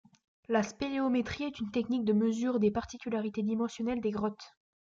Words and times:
La 0.49 0.63
spéléométrie 0.63 1.43
est 1.43 1.59
une 1.59 1.69
technique 1.69 2.05
de 2.05 2.13
mesure 2.13 2.59
des 2.59 2.71
particularités 2.71 3.43
dimensionnelles 3.43 4.01
des 4.01 4.09
grottes. 4.09 4.55